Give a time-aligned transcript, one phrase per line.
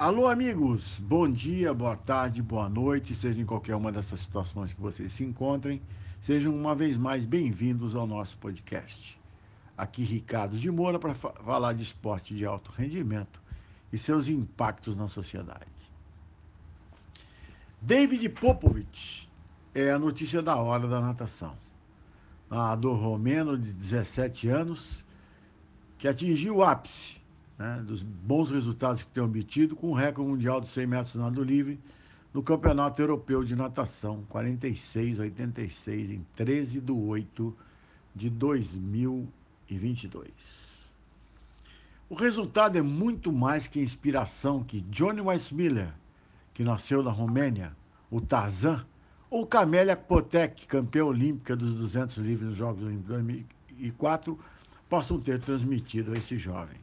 [0.00, 0.98] Alô, amigos!
[0.98, 5.22] Bom dia, boa tarde, boa noite, seja em qualquer uma dessas situações que vocês se
[5.22, 5.82] encontrem.
[6.22, 9.20] Sejam uma vez mais bem-vindos ao nosso podcast.
[9.76, 13.42] Aqui Ricardo de Moura para falar de esporte de alto rendimento
[13.92, 15.68] e seus impactos na sociedade.
[17.78, 19.28] David Popovich
[19.74, 21.54] é a notícia da hora da natação.
[22.48, 25.04] Nadador romeno de 17 anos
[25.98, 27.19] que atingiu o ápice
[27.60, 31.44] né, dos bons resultados que tem obtido com o recorde mundial dos 100 metros nado
[31.44, 31.78] livre
[32.32, 37.54] no Campeonato Europeu de Natação, 46-86, em 13 de 8
[38.14, 40.30] de 2022.
[42.08, 45.92] O resultado é muito mais que a inspiração que Johnny Weissmiller,
[46.54, 47.76] que nasceu na Romênia,
[48.10, 48.86] o Tarzan,
[49.28, 54.38] ou Camélia Potek, campeã olímpica dos 200 livres nos Jogos Olímpicos de 2004,
[54.88, 56.78] possam ter transmitido a esse jovem.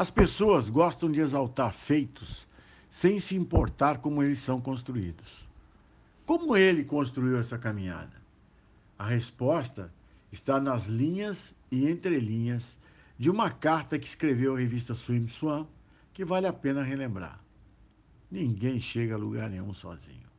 [0.00, 2.48] As pessoas gostam de exaltar feitos
[2.90, 5.46] sem se importar como eles são construídos.
[6.24, 8.16] Como ele construiu essa caminhada?
[8.98, 9.92] A resposta
[10.32, 12.78] está nas linhas e entrelinhas
[13.18, 15.66] de uma carta que escreveu a revista Swim Swan,
[16.14, 17.38] que vale a pena relembrar.
[18.30, 20.30] Ninguém chega a lugar nenhum sozinho.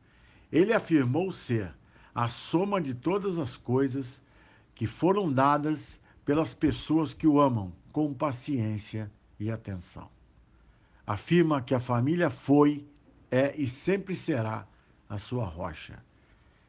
[0.50, 1.72] Ele afirmou ser
[2.12, 4.20] a soma de todas as coisas
[4.74, 10.08] que foram dadas pelas pessoas que o amam com paciência e atenção
[11.06, 12.86] afirma que a família foi,
[13.30, 14.66] é e sempre será
[15.08, 16.02] a sua rocha.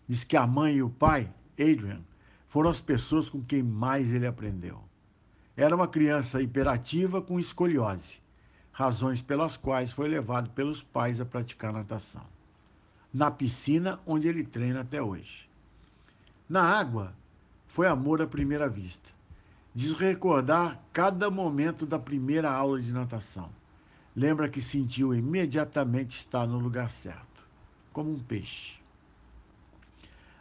[0.07, 2.01] Diz que a mãe e o pai, Adrian,
[2.49, 4.83] foram as pessoas com quem mais ele aprendeu.
[5.55, 8.19] Era uma criança hiperativa com escoliose,
[8.71, 12.25] razões pelas quais foi levado pelos pais a praticar natação.
[13.13, 15.47] Na piscina, onde ele treina até hoje.
[16.49, 17.13] Na água,
[17.67, 19.09] foi amor à primeira vista.
[19.75, 23.49] Diz recordar cada momento da primeira aula de natação
[24.15, 27.49] lembra que sentiu imediatamente estar no lugar certo,
[27.91, 28.77] como um peixe.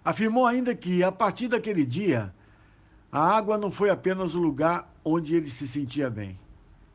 [0.05, 2.35] Afirmou ainda que, a partir daquele dia,
[3.11, 6.39] a água não foi apenas o lugar onde ele se sentia bem,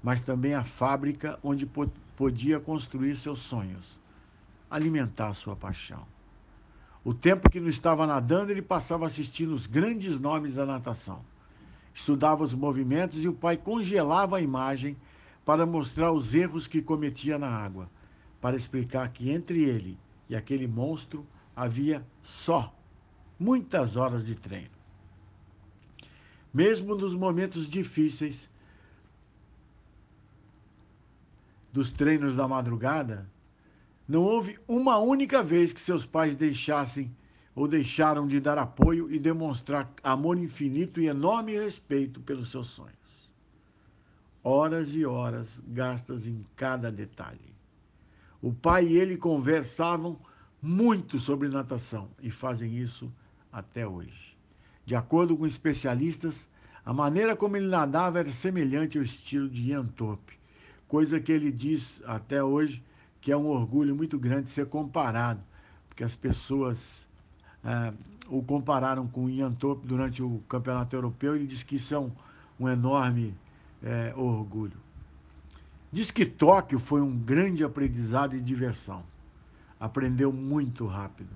[0.04, 1.68] mas também a fábrica onde
[2.16, 3.98] podia construir seus sonhos,
[4.70, 6.06] alimentar sua paixão.
[7.04, 11.24] O tempo que não estava nadando, ele passava assistindo os grandes nomes da natação.
[11.98, 14.96] Estudava os movimentos e o pai congelava a imagem
[15.44, 17.90] para mostrar os erros que cometia na água,
[18.40, 19.98] para explicar que entre ele
[20.30, 21.26] e aquele monstro
[21.56, 22.72] havia só
[23.40, 24.78] muitas horas de treino.
[26.54, 28.48] Mesmo nos momentos difíceis
[31.74, 33.28] dos treinos da madrugada,
[34.08, 37.12] não houve uma única vez que seus pais deixassem
[37.58, 42.98] ou deixaram de dar apoio e demonstrar amor infinito e enorme respeito pelos seus sonhos
[44.44, 47.54] horas e horas gastas em cada detalhe.
[48.42, 50.18] O pai e ele conversavam
[50.62, 53.12] muito sobre natação e fazem isso
[53.52, 54.38] até hoje.
[54.86, 56.48] De acordo com especialistas,
[56.86, 60.40] a maneira como ele nadava era semelhante ao estilo de Ian Thorpe,
[60.88, 62.82] coisa que ele diz até hoje
[63.20, 65.42] que é um orgulho muito grande ser comparado,
[65.90, 67.07] porque as pessoas
[67.68, 67.94] é,
[68.30, 71.36] o compararam com Ian Thorpe durante o Campeonato Europeu.
[71.36, 72.10] Ele diz que isso é um,
[72.58, 73.36] um enorme
[73.84, 74.78] é, orgulho.
[75.92, 79.04] Diz que Tóquio foi um grande aprendizado e diversão.
[79.78, 81.30] Aprendeu muito rápido.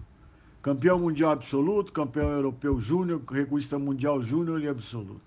[0.62, 5.22] Campeão mundial absoluto, campeão europeu júnior, recordista mundial júnior e absoluto.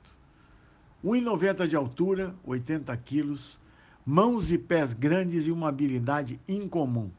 [1.05, 3.59] 1,90 de altura, 80 quilos,
[4.07, 7.11] mãos e pés grandes e uma habilidade incomum,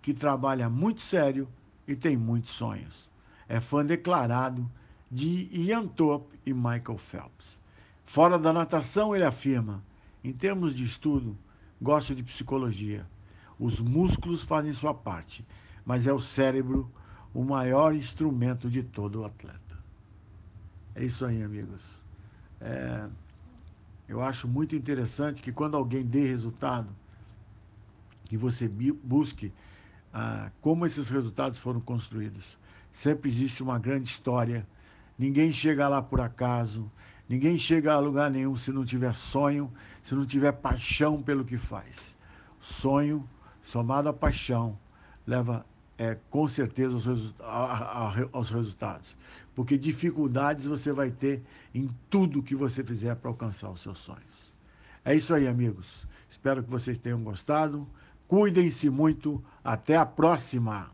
[0.00, 1.48] que trabalha muito sério
[1.88, 3.11] e tem muitos sonhos.
[3.48, 4.70] É fã declarado
[5.10, 7.60] de Ian Thorpe e Michael Phelps.
[8.04, 9.82] Fora da natação, ele afirma:
[10.22, 11.36] em termos de estudo,
[11.80, 13.06] gosto de psicologia.
[13.58, 15.44] Os músculos fazem sua parte,
[15.84, 16.90] mas é o cérebro
[17.34, 19.60] o maior instrumento de todo o atleta.
[20.94, 21.82] É isso aí, amigos.
[22.60, 23.08] É,
[24.06, 26.94] eu acho muito interessante que quando alguém dê resultado,
[28.24, 29.52] que você busque
[30.12, 32.58] ah, como esses resultados foram construídos.
[32.92, 34.66] Sempre existe uma grande história.
[35.18, 36.90] Ninguém chega lá por acaso.
[37.28, 39.72] Ninguém chega a lugar nenhum se não tiver sonho,
[40.02, 42.16] se não tiver paixão pelo que faz.
[42.60, 43.28] Sonho
[43.64, 44.78] somado à paixão
[45.26, 45.64] leva
[45.96, 46.94] é, com certeza
[47.40, 49.16] aos, aos resultados.
[49.54, 51.42] Porque dificuldades você vai ter
[51.74, 54.52] em tudo que você fizer para alcançar os seus sonhos.
[55.04, 56.06] É isso aí, amigos.
[56.30, 57.86] Espero que vocês tenham gostado.
[58.28, 59.42] Cuidem-se muito.
[59.64, 60.90] Até a próxima!